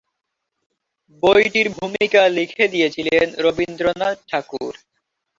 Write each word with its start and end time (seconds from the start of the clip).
বইটির 1.23 1.67
ভূমিকা 1.77 2.21
লিখে 2.37 2.65
দিয়েছিলেন 2.67 3.27
রবীন্দ্রনাথ 3.37 4.17
ঠাকুর। 4.29 4.73